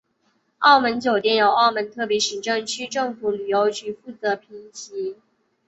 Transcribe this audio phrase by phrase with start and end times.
[0.57, 5.15] 澳门酒店由澳门特别行政区政府旅游局负责评级。